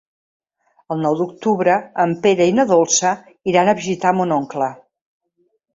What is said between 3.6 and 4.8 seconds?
a visitar mon oncle.